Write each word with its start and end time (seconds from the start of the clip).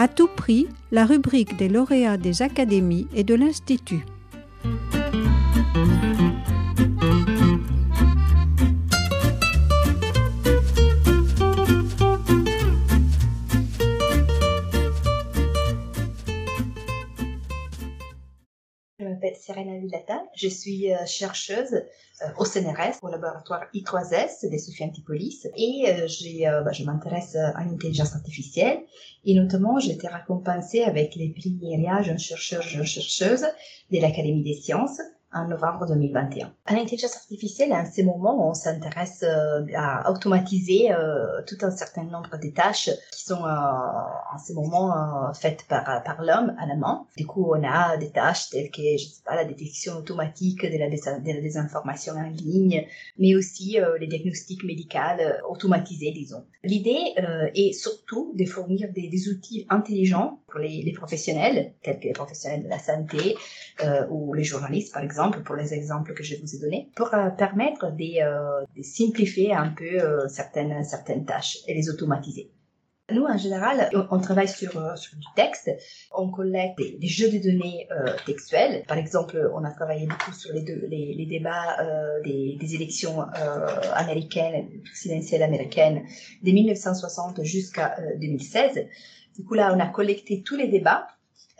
À 0.00 0.06
tout 0.06 0.28
prix, 0.28 0.68
la 0.92 1.04
rubrique 1.04 1.56
des 1.56 1.68
lauréats 1.68 2.16
des 2.16 2.42
académies 2.42 3.08
et 3.14 3.24
de 3.24 3.34
l'Institut. 3.34 4.04
Je 20.34 20.48
suis 20.48 20.92
euh, 20.92 21.06
chercheuse 21.06 21.72
euh, 21.74 22.26
au 22.38 22.44
CNRS, 22.44 22.98
au 23.02 23.08
laboratoire 23.08 23.64
I3S 23.74 24.48
des 24.48 24.58
Sophie 24.58 24.84
Antipolis, 24.84 25.46
et 25.56 25.86
euh, 25.88 26.62
bah, 26.62 26.72
je 26.72 26.84
m'intéresse 26.84 27.36
à 27.36 27.64
l'intelligence 27.64 28.14
artificielle. 28.14 28.80
Et 29.24 29.34
notamment, 29.34 29.78
j'ai 29.78 29.92
été 29.92 30.08
récompensée 30.08 30.82
avec 30.82 31.14
les 31.16 31.30
prix 31.30 31.58
IRIA 31.62 32.02
Jeune 32.02 32.18
chercheur, 32.18 32.62
jeune 32.62 32.84
chercheuse 32.84 33.46
de 33.90 34.00
l'Académie 34.00 34.42
des 34.42 34.54
sciences 34.54 35.00
en 35.32 35.46
novembre 35.46 35.86
2021. 35.86 36.52
À 36.64 36.74
l'intelligence 36.74 37.16
artificielle, 37.16 37.72
à 37.72 37.84
ce 37.84 38.00
moment, 38.00 38.48
on 38.48 38.54
s'intéresse 38.54 39.22
euh, 39.24 39.66
à 39.76 40.10
automatiser 40.10 40.90
euh, 40.90 41.42
tout 41.46 41.58
un 41.62 41.70
certain 41.70 42.04
nombre 42.04 42.38
de 42.38 42.48
tâches 42.48 42.90
qui 43.12 43.24
sont 43.24 43.44
euh, 43.44 43.48
en 43.48 44.38
ce 44.38 44.54
moment 44.54 45.32
faites 45.34 45.66
par, 45.68 46.02
par 46.02 46.22
l'homme 46.22 46.54
à 46.58 46.66
la 46.66 46.76
main. 46.76 47.06
Du 47.16 47.26
coup, 47.26 47.52
on 47.54 47.62
a 47.62 47.98
des 47.98 48.10
tâches 48.10 48.48
telles 48.48 48.70
que, 48.70 48.80
je 48.96 49.04
sais 49.04 49.22
pas, 49.24 49.36
la 49.36 49.44
détection 49.44 49.96
automatique 49.96 50.62
de 50.62 50.78
la, 50.78 50.88
désinformation 51.40 52.14
en 52.14 52.28
ligne, 52.30 52.86
mais 53.18 53.34
aussi 53.34 53.78
les 54.00 54.06
diagnostics 54.06 54.64
médicaux 54.64 54.98
automatisés, 55.48 56.12
disons. 56.12 56.44
L'idée 56.64 57.14
est 57.54 57.72
surtout 57.72 58.32
de 58.34 58.44
fournir 58.44 58.88
des, 58.92 59.28
outils 59.28 59.66
intelligents 59.68 60.40
pour 60.48 60.60
les, 60.60 60.92
professionnels, 60.92 61.74
tels 61.82 61.98
que 61.98 62.04
les 62.04 62.12
professionnels 62.12 62.64
de 62.64 62.68
la 62.68 62.78
santé 62.78 63.36
ou 64.10 64.32
les 64.34 64.44
journalistes, 64.44 64.92
par 64.92 65.02
exemple, 65.02 65.17
pour 65.44 65.56
les 65.56 65.74
exemples 65.74 66.14
que 66.14 66.22
je 66.22 66.36
vous 66.36 66.54
ai 66.54 66.58
donnés, 66.58 66.90
pour 66.94 67.12
euh, 67.14 67.30
permettre 67.30 67.86
euh, 67.86 68.64
de, 68.76 68.82
simplifier 68.82 69.52
un 69.54 69.68
peu 69.68 69.84
euh, 69.84 70.28
certaines, 70.28 70.84
tâches 71.26 71.58
et 71.66 71.74
les 71.74 71.90
automatiser. 71.90 72.50
Nous, 73.10 73.24
en 73.24 73.38
général, 73.38 73.88
on, 74.10 74.20
travaille 74.20 74.48
sur, 74.48 74.70
du 74.70 75.26
texte, 75.34 75.70
on 76.14 76.30
collecte 76.30 76.76
des, 76.76 77.08
jeux 77.08 77.30
de 77.30 77.38
données 77.38 77.88
textuels. 78.26 78.84
Par 78.86 78.98
exemple, 78.98 79.50
on 79.54 79.64
a 79.64 79.70
travaillé 79.70 80.06
beaucoup 80.06 80.34
sur 80.34 80.52
les, 80.52 80.60
débats 81.26 81.78
des, 82.22 82.58
des, 82.60 82.74
élections 82.74 83.22
américaines, 83.94 84.68
présidentielles 84.84 85.42
américaines, 85.42 86.02
de 86.42 86.50
1960 86.50 87.44
jusqu'à 87.44 87.96
2016. 88.20 88.86
Du 89.38 89.42
coup, 89.42 89.54
là, 89.54 89.72
on 89.74 89.80
a 89.80 89.86
collecté 89.86 90.42
tous 90.42 90.56
les 90.56 90.68
débats 90.68 91.06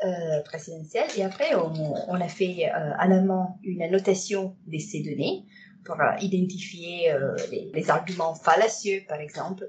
euh, 0.04 0.42
présidentielle. 0.44 1.08
Et 1.16 1.24
après, 1.24 1.54
on, 1.54 2.14
a 2.14 2.28
fait 2.28 2.64
à 2.66 3.06
la 3.08 3.20
main 3.20 3.48
une 3.62 3.82
annotation 3.82 4.56
de 4.66 4.78
ces 4.78 5.02
données 5.02 5.44
pour 5.88 6.00
euh, 6.00 6.12
identifier 6.20 7.10
euh, 7.10 7.34
les, 7.50 7.90
arguments 7.90 8.34
fallacieux, 8.34 9.02
par 9.08 9.20
exemple, 9.20 9.68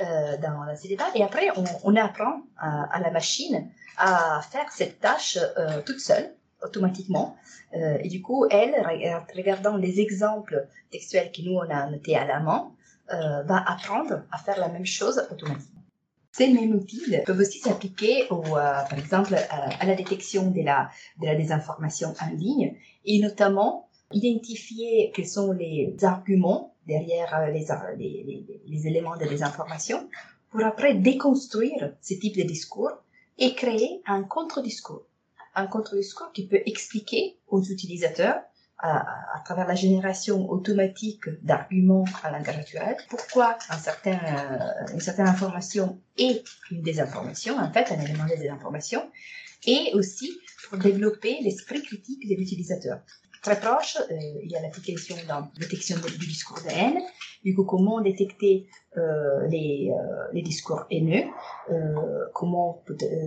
euh, 0.00 0.36
dans 0.38 0.76
ces. 0.76 0.96
Et 1.14 1.22
après, 1.22 1.48
on, 1.56 1.64
on 1.84 1.96
apprend 1.96 2.42
à, 2.58 2.96
à, 2.96 3.00
la 3.00 3.10
machine 3.10 3.70
à 3.96 4.40
faire 4.50 4.70
cette 4.72 5.00
tâche 5.00 5.38
toute 5.84 6.00
seule, 6.00 6.32
automatiquement. 6.62 7.36
et 7.74 8.08
du 8.08 8.22
coup, 8.22 8.46
elle, 8.50 8.74
regardant 9.36 9.76
les 9.76 10.00
exemples 10.00 10.66
textuels 10.90 11.30
que 11.32 11.42
nous, 11.42 11.56
on 11.56 11.68
a 11.68 11.86
notés 11.90 12.16
à 12.16 12.24
la 12.24 12.40
main, 12.40 12.72
va 13.10 13.62
apprendre 13.66 14.22
à 14.32 14.38
faire 14.38 14.58
la 14.58 14.68
même 14.68 14.86
chose 14.86 15.22
automatiquement. 15.30 15.79
Ces 16.32 16.52
mêmes 16.52 16.74
outils 16.74 17.02
peuvent 17.26 17.40
aussi 17.40 17.58
s'appliquer, 17.58 18.24
euh, 18.30 18.36
par 18.52 18.98
exemple, 18.98 19.34
à, 19.34 19.84
la 19.84 19.94
détection 19.94 20.50
de 20.50 20.62
la, 20.62 20.90
de 21.20 21.26
la 21.26 21.34
désinformation 21.34 22.14
en 22.20 22.30
ligne 22.34 22.76
et 23.04 23.20
notamment 23.20 23.88
identifier 24.12 25.10
quels 25.14 25.26
sont 25.26 25.52
les 25.52 25.96
arguments 26.02 26.74
derrière 26.86 27.34
euh, 27.34 27.46
les, 27.50 27.66
les, 27.98 28.62
les, 28.64 28.86
éléments 28.86 29.16
de 29.16 29.26
désinformation 29.26 30.08
pour 30.50 30.64
après 30.64 30.94
déconstruire 30.94 31.94
ce 32.00 32.14
type 32.14 32.36
de 32.36 32.42
discours 32.42 32.92
et 33.38 33.54
créer 33.54 34.02
un 34.06 34.22
contre-discours. 34.22 35.06
Un 35.54 35.66
contre-discours 35.66 36.30
qui 36.32 36.46
peut 36.46 36.62
expliquer 36.66 37.38
aux 37.48 37.62
utilisateurs 37.62 38.40
à, 38.82 39.42
travers 39.44 39.66
la 39.66 39.74
génération 39.74 40.50
automatique 40.50 41.24
d'arguments 41.42 42.04
à 42.22 42.30
langage 42.30 42.56
naturel, 42.56 42.96
pourquoi 43.08 43.58
euh, 43.70 44.12
une 44.92 45.00
certaine 45.00 45.26
information 45.26 46.00
est 46.16 46.44
une 46.70 46.82
désinformation, 46.82 47.58
en 47.58 47.70
fait, 47.72 47.92
un 47.92 48.00
élément 48.00 48.24
de 48.24 48.36
désinformation, 48.36 49.10
et 49.66 49.92
aussi 49.94 50.30
pour 50.68 50.78
développer 50.78 51.38
l'esprit 51.42 51.82
critique 51.82 52.28
de 52.28 52.34
l'utilisateur 52.34 53.00
très 53.42 53.58
proche. 53.58 53.96
Euh, 53.96 54.16
il 54.42 54.50
y 54.50 54.56
a 54.56 54.62
l'application 54.62 55.16
dans 55.28 55.48
détection 55.58 55.96
du 55.98 56.26
discours 56.26 56.60
de 56.62 56.70
haine. 56.70 57.00
Du 57.42 57.54
coup, 57.54 57.64
comment 57.64 58.02
détecter 58.02 58.66
euh, 58.98 59.46
les, 59.48 59.90
euh, 59.90 60.24
les 60.34 60.42
discours 60.42 60.84
haineux, 60.90 61.24
comment 62.34 62.84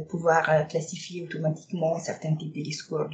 pouvoir 0.08 0.68
classifier 0.68 1.24
automatiquement 1.24 1.98
certains 1.98 2.36
types 2.36 2.56
de 2.56 2.62
discours 2.62 3.08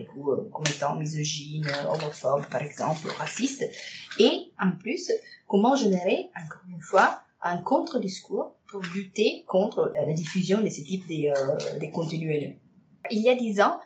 comme 0.51 0.65
étant 0.67 0.97
misogynes, 0.97 1.71
homophobes 1.87 2.45
par 2.47 2.63
exemple, 2.63 3.07
racistes, 3.17 3.65
et 4.19 4.51
en 4.59 4.71
plus, 4.71 5.09
comment 5.47 5.77
générer, 5.77 6.29
encore 6.35 6.63
une 6.69 6.81
fois, 6.81 7.21
un 7.43 7.59
contre-discours 7.59 8.57
pour 8.67 8.81
lutter 8.93 9.45
contre 9.47 9.93
la 9.95 10.11
diffusion 10.11 10.59
de 10.59 10.67
ce 10.67 10.81
type 10.81 11.07
de, 11.07 11.79
de 11.79 11.91
contenus 11.93 12.35
haineux. 12.35 12.55
Il 13.09 13.21
y 13.21 13.29
a 13.29 13.35
dix 13.35 13.61
ans, 13.61 13.79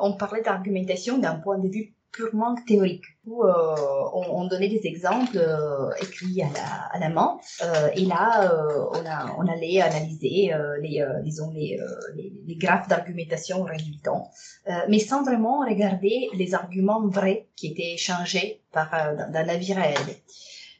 on 0.00 0.14
parlait 0.14 0.40
d'argumentation 0.40 1.18
d'un 1.18 1.34
point 1.34 1.58
de 1.58 1.68
vue 1.68 1.94
purement 2.12 2.54
théorique. 2.66 3.04
Où 3.26 3.44
euh, 3.44 3.74
on, 4.14 4.40
on, 4.40 4.46
donnait 4.46 4.68
des 4.68 4.86
exemples 4.86 5.36
euh, 5.36 5.90
écrits 6.00 6.42
à 6.42 6.48
la, 6.54 6.84
à 6.92 6.98
la 6.98 7.08
main. 7.10 7.38
Euh, 7.62 7.90
et 7.94 8.06
là 8.06 8.50
euh, 8.50 8.86
on, 8.92 9.06
a, 9.06 9.36
on 9.38 9.46
allait 9.46 9.80
analyser 9.80 10.52
euh, 10.52 10.78
les 10.80 11.04
disons 11.22 11.50
les, 11.52 11.78
les, 12.16 12.32
les 12.46 12.56
graphes 12.56 12.88
d'argumentation 12.88 13.62
résultants. 13.62 14.30
Mais 14.88 14.98
sans 14.98 15.22
vraiment 15.22 15.60
regarder 15.60 16.28
les 16.34 16.54
arguments 16.54 17.06
vrais 17.06 17.48
qui 17.56 17.68
étaient 17.68 17.92
échangés 17.94 18.62
par 18.72 18.90
dans 19.32 19.46
la 19.46 19.56
vie 19.56 19.74
réelle 19.74 20.16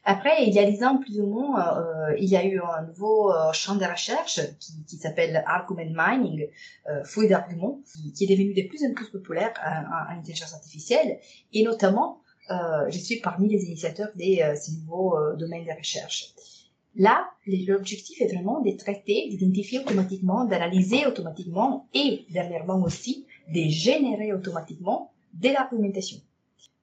après, 0.03 0.47
il 0.47 0.53
y 0.53 0.59
a 0.59 0.69
des 0.69 0.83
ans 0.83 0.97
plus 0.97 1.19
ou 1.19 1.27
moins, 1.27 1.77
euh, 1.77 2.15
il 2.17 2.27
y 2.27 2.35
a 2.35 2.43
eu 2.43 2.59
un 2.59 2.87
nouveau 2.87 3.31
euh, 3.31 3.51
champ 3.53 3.75
de 3.75 3.85
recherche 3.85 4.39
qui, 4.59 4.83
qui 4.87 4.97
s'appelle 4.97 5.43
Argument 5.45 5.93
Mining, 5.95 6.47
euh, 6.89 7.03
fouille 7.03 7.27
d'arguments, 7.27 7.79
qui, 7.91 8.11
qui, 8.11 8.23
est 8.23 8.27
devenu 8.27 8.53
de 8.53 8.67
plus 8.67 8.83
en 8.83 8.93
plus 8.93 9.09
populaire 9.09 9.53
en, 9.63 10.17
intelligence 10.17 10.53
artificielle. 10.53 11.19
Et 11.53 11.63
notamment, 11.63 12.21
euh, 12.49 12.89
je 12.89 12.97
suis 12.97 13.17
parmi 13.17 13.47
les 13.49 13.65
initiateurs 13.65 14.09
de 14.15 14.41
euh, 14.41 14.55
ces 14.55 14.73
nouveaux 14.73 15.15
euh, 15.15 15.35
domaines 15.35 15.65
de 15.65 15.77
recherche. 15.77 16.33
Là, 16.95 17.29
l'objectif 17.47 18.19
est 18.19 18.33
vraiment 18.33 18.59
de 18.59 18.71
traiter, 18.71 19.29
d'identifier 19.29 19.79
automatiquement, 19.79 20.43
d'analyser 20.43 21.05
automatiquement 21.05 21.87
et 21.93 22.25
dernièrement 22.31 22.81
aussi 22.81 23.25
de 23.53 23.61
générer 23.69 24.33
automatiquement 24.33 25.11
de 25.33 25.49
l'argumentation 25.49 26.17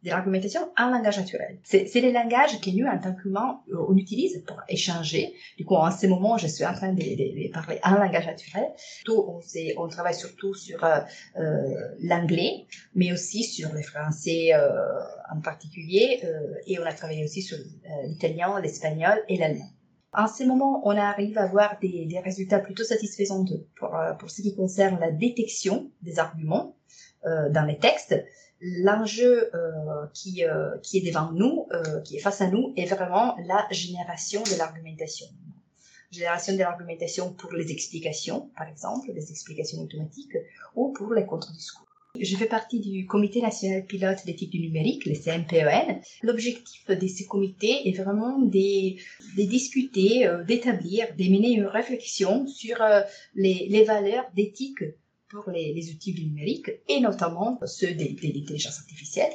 de 0.04 0.10
l'argumentation 0.10 0.60
en 0.78 0.90
langage 0.90 1.18
naturel. 1.18 1.58
C'est 1.64 1.92
les 1.94 2.12
langages 2.12 2.60
que 2.60 2.70
nous, 2.70 2.86
en 2.86 2.98
tant 3.00 3.14
qu'humains, 3.14 3.60
euh, 3.72 3.86
on 3.88 3.96
utilise 3.96 4.44
pour 4.46 4.60
échanger. 4.68 5.34
Du 5.56 5.64
coup, 5.64 5.74
en 5.74 5.90
ce 5.90 6.06
moment, 6.06 6.38
je 6.38 6.46
suis 6.46 6.64
en 6.64 6.72
train 6.72 6.92
de, 6.92 7.02
de, 7.02 7.46
de 7.48 7.52
parler 7.52 7.80
en 7.82 7.96
langage 7.96 8.26
naturel. 8.26 8.68
Tout, 9.04 9.18
on, 9.26 9.40
on 9.76 9.88
travaille 9.88 10.14
surtout 10.14 10.54
sur 10.54 10.84
euh, 10.84 11.00
euh, 11.36 11.74
l'anglais, 12.00 12.66
mais 12.94 13.12
aussi 13.12 13.42
sur 13.42 13.72
le 13.72 13.82
français 13.82 14.54
euh, 14.54 14.68
en 15.34 15.40
particulier, 15.40 16.20
euh, 16.22 16.54
et 16.68 16.78
on 16.78 16.84
a 16.84 16.92
travaillé 16.92 17.24
aussi 17.24 17.42
sur 17.42 17.58
euh, 17.58 18.06
l'italien, 18.06 18.60
l'espagnol 18.60 19.18
et 19.28 19.36
l'allemand. 19.36 19.68
En 20.12 20.28
ce 20.28 20.44
moment, 20.44 20.80
on 20.84 20.96
arrive 20.96 21.36
à 21.38 21.42
avoir 21.42 21.76
des, 21.80 22.06
des 22.06 22.20
résultats 22.20 22.60
plutôt 22.60 22.84
satisfaisants 22.84 23.44
pour, 23.76 23.94
pour 24.18 24.30
ce 24.30 24.42
qui 24.42 24.54
concerne 24.54 24.98
la 25.00 25.10
détection 25.10 25.90
des 26.02 26.18
arguments 26.18 26.76
dans 27.24 27.66
les 27.66 27.76
textes 27.78 28.14
l'enjeu 28.60 29.50
euh, 29.54 30.06
qui, 30.14 30.44
euh, 30.44 30.76
qui 30.82 30.98
est 30.98 31.06
devant 31.06 31.32
nous, 31.32 31.66
euh, 31.72 32.00
qui 32.00 32.16
est 32.16 32.20
face 32.20 32.40
à 32.40 32.48
nous, 32.48 32.72
est 32.76 32.86
vraiment 32.86 33.36
la 33.46 33.66
génération 33.70 34.42
de 34.42 34.58
l'argumentation. 34.58 35.26
Génération 36.10 36.54
de 36.54 36.58
l'argumentation 36.58 37.32
pour 37.34 37.52
les 37.52 37.70
explications, 37.70 38.50
par 38.56 38.68
exemple, 38.68 39.10
les 39.14 39.30
explications 39.30 39.80
automatiques, 39.80 40.36
ou 40.74 40.92
pour 40.92 41.12
les 41.12 41.26
contre-discours. 41.26 41.84
Je 42.18 42.36
fais 42.36 42.46
partie 42.46 42.80
du 42.80 43.06
Comité 43.06 43.40
national 43.42 43.84
pilote 43.84 44.24
d'éthique 44.24 44.50
du 44.50 44.60
numérique, 44.60 45.04
le 45.04 45.14
CNPEN. 45.14 46.00
L'objectif 46.22 46.88
de 46.88 47.06
ces 47.06 47.26
comités 47.26 47.88
est 47.88 47.92
vraiment 47.92 48.38
de, 48.38 48.94
de 49.36 49.48
discuter, 49.48 50.26
euh, 50.26 50.42
d'établir, 50.42 51.06
de 51.16 51.22
une 51.22 51.66
réflexion 51.66 52.46
sur 52.46 52.80
euh, 52.82 53.02
les 53.34 53.84
valeurs 53.84 54.24
d'éthique 54.34 54.82
pour 55.30 55.50
les, 55.50 55.72
les, 55.72 55.90
outils 55.90 56.12
du 56.12 56.24
numérique 56.24 56.70
et 56.88 57.00
notamment 57.00 57.58
ceux 57.66 57.88
de, 57.88 58.04
de 58.04 58.34
l'intelligence 58.34 58.78
artificielle. 58.78 59.32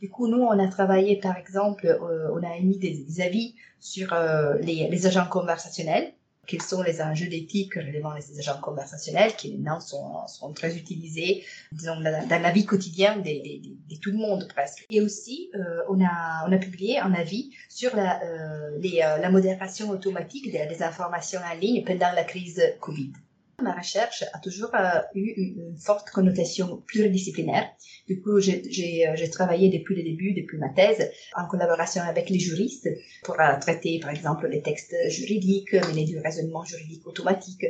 Du 0.00 0.08
coup, 0.08 0.28
nous, 0.28 0.38
on 0.38 0.58
a 0.58 0.68
travaillé, 0.68 1.16
par 1.16 1.36
exemple, 1.36 1.86
euh, 1.86 2.30
on 2.32 2.42
a 2.42 2.56
émis 2.56 2.78
des, 2.78 3.04
des 3.04 3.20
avis 3.20 3.54
sur 3.80 4.12
euh, 4.12 4.56
les, 4.58 4.88
les, 4.88 5.06
agents 5.06 5.26
conversationnels 5.26 6.12
quels 6.48 6.62
sont 6.62 6.82
les 6.82 7.00
enjeux 7.00 7.28
d'éthique 7.28 7.74
relevant 7.74 8.14
les 8.14 8.38
agents 8.38 8.60
conversationnels 8.60 9.36
qui 9.36 9.52
maintenant 9.52 9.80
sont, 9.80 10.26
sont 10.26 10.52
très 10.52 10.76
utilisés 10.76 11.44
disons, 11.70 12.00
dans, 12.00 12.42
la 12.42 12.50
vie 12.50 12.64
quotidienne 12.64 13.22
de, 13.22 13.96
tout 14.00 14.10
le 14.10 14.16
monde 14.16 14.48
presque. 14.48 14.86
Et 14.90 15.00
aussi, 15.00 15.50
euh, 15.54 15.82
on, 15.88 16.02
a, 16.02 16.48
on 16.48 16.52
a 16.52 16.58
publié 16.58 16.98
un 16.98 17.12
avis 17.12 17.52
sur 17.68 17.94
la, 17.94 18.22
euh, 18.24 18.78
les, 18.80 19.02
euh, 19.02 19.18
la 19.18 19.30
modération 19.30 19.90
automatique 19.90 20.50
des 20.50 20.82
informations 20.82 21.40
en 21.40 21.56
ligne 21.56 21.84
pendant 21.84 22.12
la 22.12 22.24
crise 22.24 22.62
Covid. 22.80 23.12
Ma 23.60 23.74
recherche 23.74 24.22
a 24.32 24.38
toujours 24.38 24.72
euh, 24.76 25.00
eu 25.16 25.32
une, 25.36 25.76
forte 25.76 26.10
connotation 26.10 26.80
pluridisciplinaire. 26.86 27.68
Du 28.06 28.22
coup, 28.22 28.38
j'ai 28.38 29.08
euh, 29.08 29.30
travaillé 29.32 29.68
depuis 29.68 29.96
le 29.96 30.04
début, 30.04 30.32
depuis 30.32 30.58
ma 30.58 30.68
thèse, 30.68 31.10
en 31.36 31.44
collaboration 31.48 32.02
avec 32.02 32.30
les 32.30 32.38
juristes 32.38 32.88
pour 33.24 33.34
euh, 33.40 33.58
traiter, 33.60 33.98
par 33.98 34.10
exemple, 34.10 34.46
les 34.46 34.62
textes 34.62 34.94
juridiques, 35.08 35.72
mener 35.72 36.04
du 36.04 36.20
raisonnement 36.20 36.62
juridique 36.62 37.04
automatique 37.04 37.66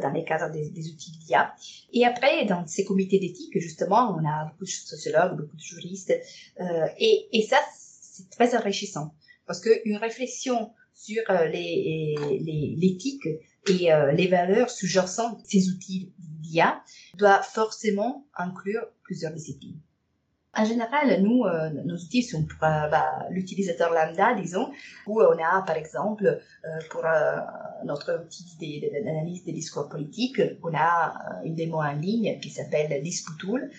dans 0.00 0.10
les 0.10 0.24
cadres 0.24 0.52
des, 0.52 0.70
des 0.70 0.88
outils 0.88 1.10
d'IA. 1.18 1.52
Et 1.92 2.04
après, 2.04 2.44
dans 2.44 2.64
ces 2.68 2.84
comités 2.84 3.18
d'éthique, 3.18 3.58
justement, 3.58 4.16
on 4.16 4.24
a 4.24 4.46
beaucoup 4.52 4.64
de 4.64 4.70
sociologues, 4.70 5.36
beaucoup 5.36 5.56
de 5.56 5.62
juristes, 5.62 6.14
et, 6.98 7.28
et 7.32 7.42
ça, 7.42 7.58
c'est 7.72 8.30
très 8.30 8.56
enrichissant 8.56 9.14
parce 9.46 9.60
qu'une 9.60 9.96
réflexion 9.96 10.70
sur 10.94 11.22
l'éthique 11.50 13.24
les, 13.24 13.40
et 13.68 13.92
euh, 13.92 14.12
les 14.12 14.28
valeurs 14.28 14.70
sous-jacentes 14.70 15.40
ces 15.44 15.70
outils 15.70 16.12
d'IA 16.18 16.82
doit 17.16 17.42
forcément 17.42 18.26
inclure 18.36 18.86
plusieurs 19.02 19.32
disciplines. 19.32 19.80
En 20.56 20.64
général, 20.64 21.20
nous, 21.20 21.44
euh, 21.44 21.70
nos 21.84 21.96
outils 21.96 22.22
sont 22.22 22.44
pour 22.44 22.62
euh, 22.62 22.88
bah, 22.88 23.26
l'utilisateur 23.30 23.92
lambda, 23.92 24.34
disons, 24.34 24.70
où 25.06 25.20
on 25.20 25.32
a, 25.32 25.62
par 25.62 25.76
exemple, 25.76 26.26
euh, 26.26 26.68
pour 26.90 27.04
notre 27.84 28.24
outil 28.24 28.80
d'analyse 28.92 29.44
des 29.44 29.52
discours 29.52 29.88
politiques, 29.88 30.40
on 30.62 30.74
a 30.74 31.14
une 31.44 31.54
démo 31.54 31.78
en 31.78 31.92
ligne 31.92 32.38
qui 32.40 32.50
s'appelle 32.50 33.02
Disputool, 33.02 33.70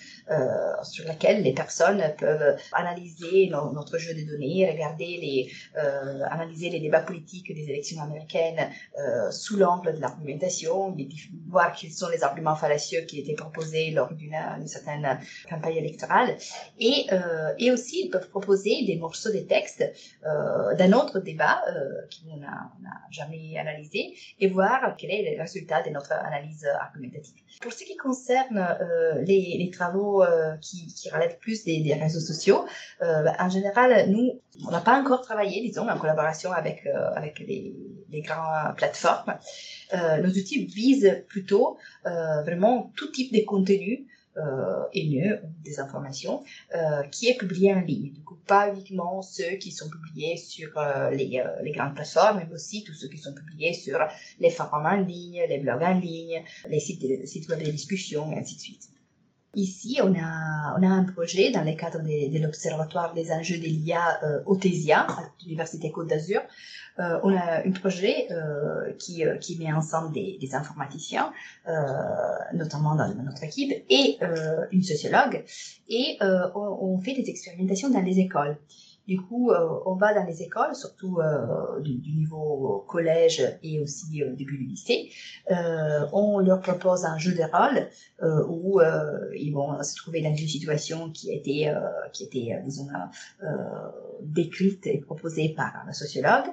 sur 0.84 1.06
laquelle 1.06 1.42
les 1.42 1.54
personnes 1.54 2.04
peuvent 2.20 2.56
analyser 2.74 3.50
notre 3.50 3.98
jeu 3.98 4.14
de 4.14 4.22
données, 4.22 4.70
regarder 4.70 5.06
les, 5.18 5.52
analyser 6.30 6.70
les 6.70 6.80
débats 6.80 7.02
politiques 7.02 7.54
des 7.54 7.64
élections 7.64 8.02
américaines 8.02 8.70
sous 9.32 9.58
l'angle 9.58 9.96
de 9.96 10.02
l'argumentation, 10.02 10.96
voir 11.50 11.74
quels 11.74 11.92
sont 11.92 12.10
les 12.10 12.24
arguments 12.24 12.56
fallacieux 12.56 13.02
qui 13.02 13.20
étaient 13.20 13.34
proposés 13.34 13.90
lors 13.90 14.14
d'une 14.14 14.68
certaine 14.68 15.20
campagne 15.50 15.78
électorale 15.78 16.38
et, 16.80 17.08
euh, 17.12 17.54
et 17.58 17.72
aussi, 17.72 18.06
ils 18.06 18.10
peuvent 18.10 18.30
proposer 18.30 18.84
des 18.86 18.98
morceaux 18.98 19.32
de 19.32 19.40
textes 19.40 19.84
euh, 20.26 20.76
d'un 20.76 20.94
autre 20.94 21.20
débat 21.20 21.62
euh, 21.68 22.02
qu'on 22.12 22.38
n'a 22.38 22.72
jamais 23.12 23.58
analysé 23.58 24.14
et 24.40 24.48
voir 24.48 24.96
quel 24.98 25.12
est 25.12 25.36
le 25.36 25.42
résultat 25.42 25.82
de 25.84 25.90
notre 25.90 26.14
analyse 26.14 26.66
argumentative. 26.80 27.36
Pour 27.62 27.72
ce 27.72 27.84
qui 27.84 27.96
concerne 27.96 28.78
les, 29.26 29.70
travaux 29.72 30.24
qui, 30.62 30.88
qui, 30.88 31.10
relèvent 31.10 31.38
plus 31.40 31.64
des, 31.64 31.82
des 31.82 31.94
réseaux 31.94 32.20
sociaux, 32.20 32.66
en 33.02 33.50
général, 33.50 34.10
nous, 34.10 34.42
on 34.68 34.72
n'a 34.72 34.82
pas 34.82 35.00
encore 35.00 35.22
travaillé, 35.22 35.62
disons, 35.62 35.88
en 35.88 35.98
collaboration 35.98 36.52
avec, 36.52 36.86
avec 37.16 37.40
les, 37.40 37.76
les 38.10 38.22
grandes 38.22 38.76
plateformes. 38.76 39.36
nos 39.94 40.30
outils 40.30 40.66
visent 40.66 41.24
plutôt 41.28 41.78
vraiment 42.04 42.92
tout 42.96 43.10
type 43.12 43.34
de 43.34 43.44
contenu 43.46 44.06
euh, 44.38 44.84
haineux, 44.94 45.40
des 45.64 45.80
informations, 45.80 46.44
euh, 46.76 47.04
qui 47.04 47.28
est 47.28 47.38
publié 47.38 47.74
en 47.74 47.82
ligne. 47.82 48.14
Coup, 48.26 48.36
pas 48.48 48.70
uniquement 48.70 49.22
ceux 49.22 49.56
qui 49.56 49.72
sont 49.72 49.90
publiés 49.90 50.36
sur 50.36 50.78
euh, 50.78 51.12
les, 51.12 51.72
grandes 51.72 51.96
plateformes, 51.96 52.40
mais 52.40 52.54
aussi 52.54 52.84
tous 52.84 52.94
ceux 52.94 53.08
qui 53.08 53.18
sont 53.18 53.34
publiés 53.34 53.74
sur 53.74 54.00
les 54.40 54.50
forums 54.50 54.86
en 54.86 54.98
ligne, 54.98 55.42
les 55.48 55.60
blogs 55.60 55.84
en 55.84 55.98
ligne, 55.98 56.44
les 56.68 56.80
sites, 56.80 57.26
sites 57.28 57.48
web 57.50 57.64
de 57.64 57.72
discussion, 57.72 58.32
et 58.32 58.40
ainsi 58.40 58.56
de 58.56 58.62
suite. 58.62 58.90
Ici, 59.56 60.00
on 60.04 60.14
a, 60.14 60.78
on 60.78 60.84
a 60.84 60.88
un 60.88 61.04
projet 61.06 61.50
dans 61.52 61.64
le 61.64 61.74
cadre 61.74 62.00
de, 62.00 62.34
de 62.34 62.44
l'Observatoire 62.44 63.14
des 63.14 63.32
enjeux 63.32 63.58
de 63.58 63.64
l'IA 63.64 64.20
euh, 64.24 64.42
Otesia, 64.46 65.02
à 65.02 65.24
l'Université 65.44 65.92
Côte 65.92 66.08
d'Azur. 66.08 66.42
Euh, 67.00 67.20
on 67.24 67.36
a 67.36 67.66
un 67.66 67.72
projet 67.72 68.28
euh, 68.32 68.92
qui, 69.00 69.26
euh, 69.26 69.38
qui 69.38 69.58
met 69.58 69.72
ensemble 69.72 70.14
des, 70.14 70.38
des 70.40 70.56
informaticiens, 70.56 71.34
euh, 71.68 71.72
notamment 72.54 72.96
dans 72.96 73.14
notre 73.16 73.44
équipe, 73.44 73.72
et 73.90 74.18
euh, 74.22 74.66
une 74.72 74.84
sociologue, 74.84 75.44
et 75.90 76.18
on, 76.22 76.78
on, 76.82 77.00
fait 77.00 77.14
des 77.14 77.30
expérimentations 77.30 77.90
dans 77.90 78.02
les 78.02 78.20
écoles. 78.20 78.58
Du 79.08 79.22
coup, 79.22 79.52
euh, 79.52 79.80
on 79.86 79.96
va 79.96 80.16
dans 80.16 80.24
les 80.24 80.42
écoles, 80.42 80.76
surtout 80.76 81.20
euh, 81.20 81.80
du, 81.82 81.96
du, 81.96 82.14
niveau 82.14 82.84
collège 82.88 83.44
et 83.62 83.80
aussi 83.80 84.24
au 84.24 84.32
début 84.32 84.58
du 84.58 84.66
lycée. 84.66 85.12
Euh, 85.52 86.08
on 86.12 86.40
leur 86.40 86.60
propose 86.60 87.06
un 87.06 87.18
jeu 87.20 87.34
de 87.34 87.44
rôle 87.44 87.88
où 88.50 88.82
ils 89.36 89.52
vont 89.52 89.84
se 89.84 89.96
trouver 89.96 90.22
dans 90.22 90.34
une 90.34 90.48
situation 90.48 91.12
qui 91.12 91.32
été, 91.32 91.72
qui 92.14 92.24
était, 92.24 92.60
disons, 92.64 92.88
décrite 94.22 94.88
et 94.88 95.00
proposée 95.00 95.50
par 95.50 95.86
un 95.88 95.92
sociologue. 95.92 96.46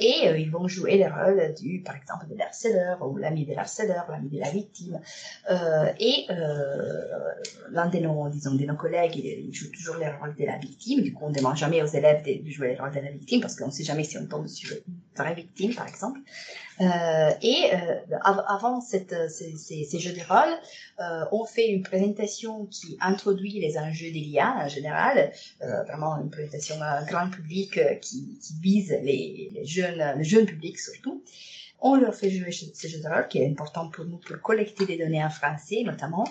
et 0.00 0.40
ils 0.40 0.50
vont 0.50 0.68
jouer 0.68 0.98
le 0.98 1.04
rôle 1.04 1.54
du, 1.54 1.82
par 1.82 1.96
exemple, 1.96 2.26
de 2.28 2.36
l'harceleur 2.36 3.00
ou 3.08 3.16
l'ami 3.16 3.46
de 3.46 3.54
l'harceleur, 3.54 4.06
l'ami 4.10 4.28
de 4.28 4.40
la 4.40 4.50
victime. 4.50 5.00
et 5.48 6.26
l'un 7.70 7.88
de 7.88 7.98
nos, 7.98 8.28
disons, 8.28 8.54
de 8.54 8.64
nos 8.64 8.76
collègues, 8.76 9.16
il, 9.16 9.52
joue 9.52 9.70
toujours 9.70 9.96
le 9.96 10.06
rôle 10.20 10.34
de 10.34 10.44
la 10.44 10.58
victime. 10.58 11.00
Du 11.02 11.14
coup, 11.14 11.26
on 11.26 11.30
demande 11.30 11.56
jamais 11.62 11.82
aux 11.82 11.86
élèves 11.86 12.22
de, 12.24 12.50
jouer 12.50 12.74
le 12.74 12.80
rôle 12.80 12.92
de 12.92 13.00
la 13.00 13.10
victime 13.10 13.40
parce 13.40 13.56
qu'on 13.56 13.66
ne 13.66 13.72
sait 13.72 13.84
jamais 13.84 14.04
si 14.04 14.18
on 14.18 14.26
tombe 14.26 14.48
sur 14.48 14.70
une 14.72 14.94
vraie 15.16 15.34
victime, 15.34 15.74
par 15.74 15.86
exemple. 15.86 16.18
Euh, 16.80 17.30
et 17.42 17.70
euh, 17.72 18.18
avant 18.20 18.80
cette, 18.80 19.14
ces, 19.30 19.98
jeux 19.98 20.12
de 20.12 20.24
rôle, 20.28 20.54
euh, 21.00 21.24
on 21.30 21.44
fait 21.44 21.68
une 21.68 21.82
présentation 21.82 22.66
qui 22.66 22.96
introduit 23.00 23.60
les 23.60 23.78
enjeux 23.78 24.10
des 24.10 24.24
liens 24.32 24.54
en 24.64 24.68
général, 24.68 25.32
euh, 25.62 25.82
vraiment 25.84 26.16
une 26.20 26.30
présentation 26.30 26.76
grand 27.06 27.30
public 27.30 27.78
euh, 27.78 27.94
qui, 27.96 28.38
qui 28.42 28.54
vise 28.60 28.90
les, 29.02 29.50
les, 29.52 29.64
jeunes, 29.64 30.14
le 30.16 30.24
jeune 30.24 30.46
public 30.46 30.78
surtout. 30.78 31.22
On 31.84 31.96
leur 31.96 32.14
fait 32.14 32.30
jouer 32.30 32.52
ce 32.52 32.86
jeu 32.86 33.00
de 33.00 33.08
rôle 33.08 33.26
qui 33.28 33.38
est 33.38 33.50
important 33.50 33.90
pour 33.90 34.04
nous 34.04 34.18
pour 34.18 34.40
collecter 34.40 34.86
des 34.86 34.96
données 34.96 35.22
en 35.22 35.30
français 35.30 35.82
notamment. 35.84 36.24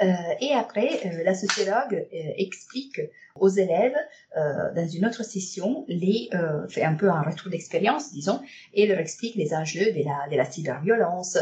Euh, 0.00 0.06
et 0.40 0.52
après, 0.52 1.00
euh, 1.04 1.24
la 1.24 1.34
sociologue 1.34 1.94
euh, 1.94 2.32
explique 2.38 3.00
aux 3.34 3.48
élèves 3.48 3.96
dans 4.36 4.88
une 4.88 5.06
autre 5.06 5.24
session, 5.24 5.86
les 5.88 6.28
fait 6.68 6.84
un 6.84 6.94
peu 6.94 7.08
un 7.08 7.22
retour 7.22 7.50
d'expérience, 7.50 8.12
disons, 8.12 8.42
et 8.74 8.86
leur 8.86 8.98
explique 8.98 9.36
les 9.36 9.54
enjeux 9.54 9.90
de 9.92 10.04
la, 10.04 10.28
de 10.30 10.36
la 10.36 10.44
cyberviolence 10.44 11.38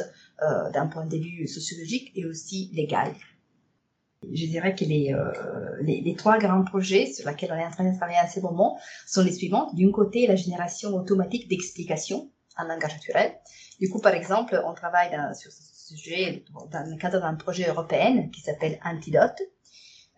d'un 0.73 0.87
point 0.87 1.07
de 1.07 1.17
vue 1.17 1.49
sociologique 1.49 2.13
et 2.15 2.27
aussi 2.27 2.71
légal. 2.75 3.13
Je 4.23 4.47
dirais 4.47 4.77
que 4.77 4.85
les, 4.85 5.13
les, 5.83 6.15
trois 6.15 6.39
grands 6.39 6.65
projets 6.65 7.07
sur 7.07 7.29
lesquels 7.29 7.51
on 7.53 7.57
est 7.57 7.67
en 7.67 7.73
train 7.73 7.91
de 7.91 7.97
travailler 7.97 8.21
à 8.21 8.29
ce 8.29 8.39
moment 8.39 8.79
sont 9.09 9.25
les 9.25 9.33
suivants. 9.33 9.73
D'une 9.75 9.91
côté, 9.91 10.29
la 10.29 10.37
génération 10.37 10.91
automatique 10.95 11.49
d'explications 11.49 12.31
en 12.57 12.65
langage 12.65 12.93
naturel. 12.93 13.33
Du 13.81 13.89
coup, 13.89 14.01
par 14.01 14.15
exemple, 14.15 14.61
on 14.65 14.75
travaille 14.75 15.11
sur 15.35 15.51
ce 15.53 15.97
sujet 15.97 16.45
dans 16.71 16.83
le 16.85 16.97
cadre 16.97 17.21
d'un 17.21 17.35
projet 17.35 17.69
européen 17.69 18.29
qui 18.33 18.41
s'appelle 18.41 18.79
Antidote. 18.85 19.41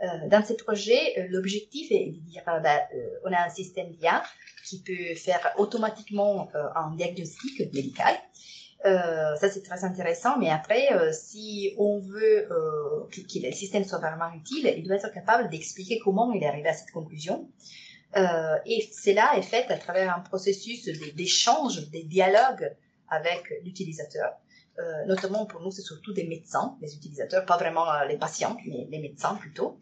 Euh, 0.02 0.28
dans 0.28 0.44
ce 0.44 0.54
projet, 0.54 1.18
euh, 1.18 1.26
l'objectif 1.30 1.90
est 1.92 2.10
de 2.10 2.18
dire, 2.28 2.42
euh, 2.48 2.58
euh, 2.60 3.08
on 3.24 3.32
a 3.32 3.46
un 3.46 3.50
système 3.50 3.90
d'IA 3.92 4.22
qui 4.66 4.82
peut 4.82 5.14
faire 5.14 5.52
automatiquement 5.58 6.48
un 6.54 6.94
diagnostic 6.94 7.72
médical. 7.74 8.14
Ça 8.84 9.48
c'est 9.50 9.62
très 9.62 9.84
intéressant, 9.84 10.38
mais 10.38 10.50
après, 10.50 10.88
si 11.12 11.74
on 11.78 11.98
veut 11.98 12.48
que, 13.10 13.20
que, 13.20 13.46
le 13.46 13.52
système 13.52 13.84
soit 13.84 13.98
vraiment 13.98 14.32
utile, 14.34 14.72
il 14.76 14.84
doit 14.84 14.96
être 14.96 15.12
capable 15.12 15.50
d'expliquer 15.50 15.98
comment 15.98 16.32
il 16.32 16.42
est 16.42 16.46
arrivé 16.46 16.68
à 16.68 16.72
cette 16.72 16.92
conclusion. 16.92 17.48
Et 18.14 18.90
cela 18.92 19.36
est 19.36 19.42
fait 19.42 19.70
à 19.70 19.78
travers 19.78 20.16
un 20.16 20.20
processus 20.20 20.84
d'échange, 21.14 21.88
des 21.90 22.02
dialogues 22.04 22.74
avec 23.08 23.52
l'utilisateur. 23.64 24.32
Euh, 24.78 25.04
notamment 25.06 25.44
pour 25.44 25.60
nous, 25.60 25.70
c'est 25.70 25.82
surtout 25.82 26.14
des 26.14 26.24
médecins, 26.24 26.76
les 26.80 26.94
utilisateurs, 26.94 27.44
pas 27.44 27.58
vraiment 27.58 27.90
euh, 27.92 28.06
les 28.06 28.16
patients, 28.16 28.56
mais 28.66 28.86
les 28.88 28.98
médecins 29.00 29.34
plutôt, 29.34 29.78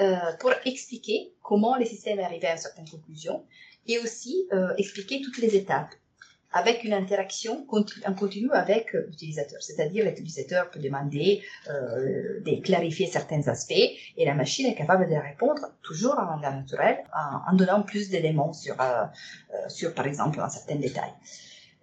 euh, 0.00 0.16
pour 0.38 0.52
expliquer 0.66 1.32
comment 1.42 1.76
les 1.76 1.86
systèmes 1.86 2.18
arrivaient 2.20 2.48
à 2.48 2.52
une 2.52 2.58
certaine 2.58 2.88
conclusion 2.88 3.46
et 3.86 3.98
aussi 3.98 4.46
euh, 4.52 4.74
expliquer 4.76 5.22
toutes 5.22 5.38
les 5.38 5.56
étapes 5.56 5.94
avec 6.54 6.84
une 6.84 6.92
interaction 6.92 7.66
en 8.06 8.14
continu 8.14 8.50
avec 8.52 8.92
l'utilisateur. 8.92 9.60
C'est-à-dire 9.60 10.04
l'utilisateur 10.04 10.70
peut 10.70 10.78
demander 10.78 11.42
euh, 11.68 12.40
de 12.40 12.62
clarifier 12.62 13.06
certains 13.06 13.46
aspects 13.48 13.72
et 14.16 14.24
la 14.24 14.34
machine 14.34 14.66
est 14.66 14.76
capable 14.76 15.08
de 15.08 15.16
répondre 15.16 15.72
toujours 15.82 16.16
en 16.18 16.24
langage 16.24 16.54
naturel 16.54 16.98
en, 17.48 17.54
donnant 17.54 17.82
plus 17.82 18.08
d'éléments 18.08 18.52
sur, 18.52 18.80
euh, 18.80 19.04
sur, 19.68 19.92
par 19.94 20.06
exemple, 20.06 20.40
un 20.40 20.48
certain 20.48 20.76
détail. 20.76 21.10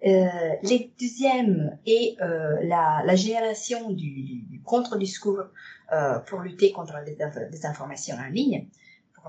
Euh, 0.04 0.26
les 0.64 0.90
deuxièmes 0.98 1.78
est 1.86 2.20
euh, 2.20 2.56
la, 2.64 3.02
la, 3.04 3.14
génération 3.14 3.90
du, 3.90 4.42
du 4.50 4.60
contre-discours 4.64 5.44
euh, 5.92 6.18
pour 6.20 6.40
lutter 6.40 6.72
contre 6.72 6.94
la 6.94 7.04
désinformation 7.48 8.16
en 8.16 8.28
ligne. 8.28 8.66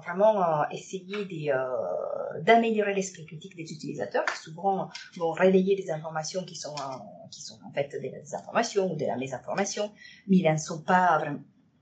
Vraiment 0.02 0.70
essayer 0.70 1.52
d'améliorer 2.42 2.94
l'esprit 2.94 3.26
critique 3.26 3.56
des 3.56 3.72
utilisateurs 3.72 4.26
qui 4.26 4.38
souvent 4.38 4.90
vont 5.18 5.32
relayer 5.32 5.76
des 5.76 5.92
informations 5.92 6.44
qui 6.46 6.56
sont, 6.56 6.76
qui 7.32 7.42
sont 7.42 7.60
en 7.68 7.72
fait 7.72 7.96
des 8.02 8.36
informations 8.36 8.92
ou 8.92 8.96
de 8.96 9.06
la 9.06 9.18
mésinformation, 9.18 9.92
mais 10.28 10.38
ils 10.38 10.50
n'en 10.50 10.58
sont 10.58 10.82
pas 10.82 11.18
vraiment 11.20 11.40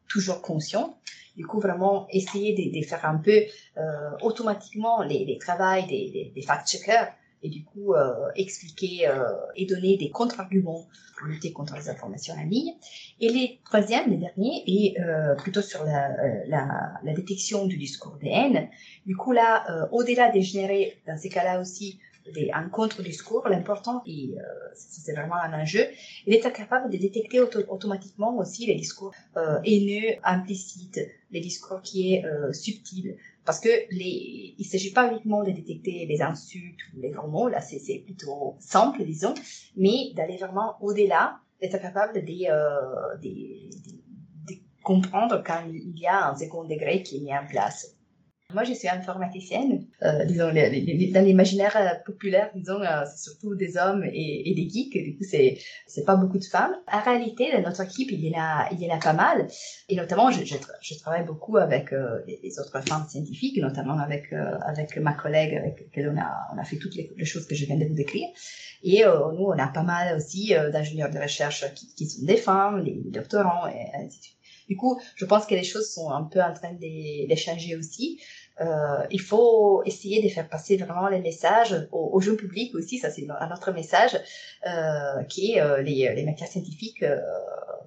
toujours 0.08 0.42
conscients. 0.42 0.98
Du 1.38 1.46
coup, 1.46 1.62
vraiment 1.62 2.08
essayer 2.10 2.54
de, 2.54 2.78
de 2.78 2.86
faire 2.86 3.06
un 3.06 3.18
peu 3.18 3.44
euh, 3.78 3.82
automatiquement 4.22 5.02
les, 5.02 5.24
les 5.24 5.38
travails 5.38 5.88
des, 5.88 6.12
des, 6.12 6.32
des 6.36 6.42
fact-checkers 6.42 7.14
et 7.44 7.50
du 7.50 7.64
coup 7.64 7.94
euh, 7.94 8.14
expliquer 8.36 9.08
euh, 9.08 9.24
et 9.56 9.66
donner 9.66 9.98
des 9.98 10.10
contre-arguments 10.10 10.88
pour 11.18 11.28
lutter 11.28 11.52
contre 11.52 11.76
les 11.76 11.90
informations 11.90 12.36
en 12.36 12.44
ligne. 12.44 12.74
Et 13.20 13.30
les 13.30 13.60
troisième, 13.66 14.10
les 14.10 14.18
derniers, 14.18 14.64
est 14.68 15.00
euh, 15.00 15.36
plutôt 15.36 15.62
sur 15.62 15.84
la, 15.84 16.12
euh, 16.12 16.44
la, 16.48 16.94
la, 17.04 17.14
détection 17.14 17.66
du 17.66 17.78
discours 17.78 18.18
de 18.22 18.28
haine. 18.28 18.70
Du 19.06 19.16
coup 19.16 19.32
là, 19.32 19.64
euh, 19.70 19.88
au-delà 19.92 20.32
de 20.32 20.40
générer 20.40 20.98
dans 21.08 21.18
ces 21.18 21.30
cas-là 21.30 21.60
aussi 21.60 22.00
des, 22.34 22.52
contre-discours, 22.72 23.48
l'important, 23.48 24.02
et 24.06 24.36
euh, 24.38 24.42
c'est 24.74 25.14
vraiment 25.14 25.36
un 25.36 25.62
enjeu, 25.62 25.86
il 26.26 26.34
est 26.34 26.40
capable 26.40 26.90
de 26.92 26.98
détecter 26.98 27.40
auto 27.40 27.60
automatiquement 27.70 28.38
aussi 28.38 28.66
les 28.66 28.76
discours 28.76 29.14
euh, 29.38 29.60
haineux, 29.64 30.18
implicites, 30.24 31.00
les 31.32 31.40
discours 31.40 31.82
qui 31.82 32.14
est 32.14 32.26
euh, 32.26 32.52
subtil, 32.54 33.18
parce 33.46 33.60
que 33.60 33.70
les, 33.92 34.56
il 34.58 34.66
s'agit 34.66 34.92
pas 34.92 35.12
uniquement 35.12 35.44
de 35.44 35.52
détecter 35.52 36.06
les 36.06 36.22
insultes 36.22 36.80
ou 36.96 37.02
les 37.02 37.10
grands 37.10 37.28
mots, 37.28 37.50
là 37.50 37.62
c'est 37.62 38.00
plutôt 38.00 38.56
simple, 38.60 39.04
disons, 39.04 39.34
mais 39.76 40.12
d'aller 40.16 40.38
vraiment 40.38 40.76
au-delà, 40.82 41.40
d'être 41.62 41.80
capable 41.80 42.14
de, 42.14 42.20
euh, 42.20 43.18
de, 43.18 43.30
de, 43.30 44.54
de, 44.54 44.60
comprendre 44.84 45.44
quand 45.46 45.64
il 45.72 46.00
y 46.00 46.08
a 46.08 46.30
un 46.30 46.36
second 46.36 46.64
degré 46.64 47.04
qui 47.04 47.18
est 47.18 47.20
mis 47.22 47.36
en 47.36 47.46
place. 47.46 47.96
Moi, 48.54 48.64
je 48.64 48.74
suis 48.74 48.88
informaticienne. 48.88 49.86
Euh, 50.04 50.26
disons, 50.26 50.50
les, 50.50 50.70
les, 50.70 51.12
dans 51.12 51.24
l'imaginaire 51.24 51.76
euh, 51.78 52.04
populaire, 52.06 52.50
disons, 52.56 52.82
euh, 52.82 53.04
c'est 53.06 53.30
surtout 53.30 53.56
des 53.56 53.78
hommes 53.78 54.04
et, 54.04 54.50
et, 54.50 54.56
des 54.56 54.70
geeks. 54.70 54.94
Du 55.04 55.18
coup, 55.18 55.24
c'est 55.24 55.58
c'est 55.88 56.04
pas 56.04 56.16
beaucoup 56.16 56.38
de 56.38 56.44
femmes. 56.44 56.76
En 56.92 57.02
réalité, 57.02 57.52
dans 57.52 57.62
notre 57.62 57.82
équipe, 57.82 58.12
il 58.12 58.26
y 58.26 58.36
en 58.36 58.40
a, 58.40 58.70
il 58.72 58.80
y 58.80 58.92
en 58.92 58.96
a 58.96 59.00
pas 59.00 59.14
mal. 59.14 59.48
Et 59.90 59.96
notamment, 59.96 60.32
je, 60.32 61.00
travaille 61.00 61.26
beaucoup 61.26 61.58
avec 61.58 61.92
les 61.92 62.60
autres 62.60 62.82
femmes 62.88 63.08
scientifiques, 63.08 63.58
notamment 63.58 63.98
avec 63.98 64.34
avec 64.34 64.98
ma 64.98 65.14
collègue 65.14 65.56
avec 65.56 65.80
laquelle 65.80 66.14
on 66.16 66.20
a 66.20 66.32
on 66.54 66.58
a 66.60 66.64
fait 66.64 66.78
toutes 66.78 66.96
les, 66.96 67.12
les 67.16 67.26
choses 67.26 67.48
que 67.48 67.56
je 67.56 67.66
viens 67.66 67.78
de 67.78 67.86
vous 67.86 67.96
décrire. 67.96 68.28
Et 68.84 69.04
nous, 69.04 69.46
on 69.46 69.58
a 69.58 69.68
pas 69.68 69.84
mal 69.84 70.18
aussi 70.18 70.54
d'ingénieurs 70.72 71.10
de 71.10 71.20
recherche 71.20 71.66
qui, 71.74 72.08
sont 72.08 72.26
des 72.26 72.38
femmes, 72.38 72.84
des 72.84 73.02
doctorants 73.06 73.68
et 73.68 73.88
ainsi 73.96 74.20
de 74.20 74.24
suite. 74.24 74.41
Du 74.72 74.78
coup, 74.78 74.94
je 75.16 75.26
pense 75.26 75.46
que 75.46 75.54
les 75.54 75.66
choses 75.66 75.92
sont 75.92 76.12
un 76.12 76.24
peu 76.24 76.42
en 76.42 76.54
train 76.54 76.72
de, 76.72 77.28
de 77.30 77.36
changer 77.36 77.76
aussi. 77.76 78.22
Euh, 78.62 79.06
il 79.12 79.20
faut 79.20 79.84
essayer 79.84 80.24
de 80.24 80.30
faire 80.30 80.48
passer 80.48 80.78
vraiment 80.78 81.10
les 81.10 81.20
messages 81.20 81.76
au, 81.92 82.12
au 82.14 82.22
jeune 82.22 82.38
public 82.38 82.74
aussi, 82.76 82.98
ça 82.98 83.10
c'est 83.10 83.28
un 83.30 83.52
autre 83.52 83.72
message, 83.74 84.14
euh, 84.66 85.24
qui 85.32 85.52
est 85.52 85.62
euh, 85.62 85.82
les, 85.82 86.16
les 86.16 86.24
matières 86.24 86.48
scientifiques 86.48 87.04
euh, 87.04 87.20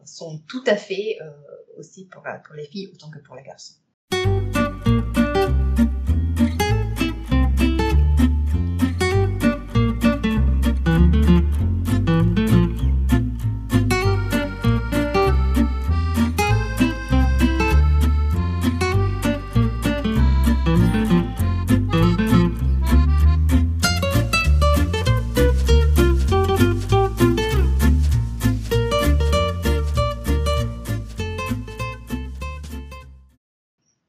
sont 0.05 0.41
tout 0.47 0.64
à 0.67 0.76
fait 0.76 1.17
euh, 1.23 1.31
aussi 1.79 2.05
pour, 2.05 2.23
pour 2.45 2.55
les 2.55 2.67
filles 2.67 2.91
autant 2.93 3.11
que 3.11 3.21
pour 3.21 3.35
les 3.35 3.45
garçons. 3.45 3.76